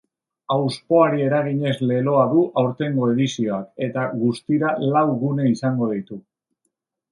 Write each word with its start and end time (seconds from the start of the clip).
Hauspoari 0.53 1.25
eraginez 1.25 1.73
leloa 1.91 2.23
du 2.31 2.41
aurtengo 2.63 3.11
edizioak 3.13 3.69
eta 3.89 4.07
guztiralau 4.25 5.07
gune 5.23 5.49
izango 5.55 5.93
ditu. 5.95 6.23